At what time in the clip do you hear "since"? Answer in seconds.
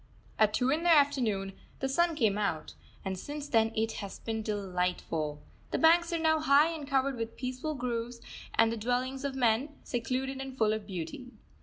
3.19-3.47